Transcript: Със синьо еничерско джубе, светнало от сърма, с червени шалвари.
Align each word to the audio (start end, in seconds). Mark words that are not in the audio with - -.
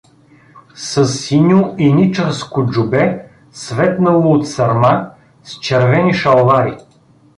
Със 0.87 1.09
синьо 1.21 1.61
еничерско 1.87 2.59
джубе, 2.65 3.05
светнало 3.51 4.33
от 4.35 4.47
сърма, 4.47 5.09
с 5.43 5.53
червени 5.59 6.13
шалвари. 6.13 6.77